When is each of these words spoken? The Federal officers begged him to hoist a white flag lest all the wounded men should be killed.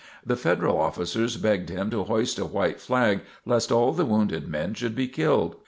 The 0.25 0.35
Federal 0.35 0.79
officers 0.79 1.37
begged 1.37 1.69
him 1.69 1.91
to 1.91 2.05
hoist 2.05 2.39
a 2.39 2.45
white 2.45 2.79
flag 2.81 3.19
lest 3.45 3.71
all 3.71 3.93
the 3.93 4.03
wounded 4.03 4.47
men 4.47 4.73
should 4.73 4.95
be 4.95 5.07
killed. 5.07 5.57